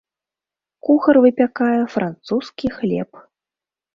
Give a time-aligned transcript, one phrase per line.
[0.87, 3.09] Кухар выпякае французскі хлеб.